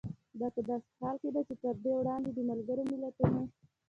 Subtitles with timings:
[0.39, 3.41] دا په داسې حال کې ده چې تر دې وړاندې د ملګرو ملتونو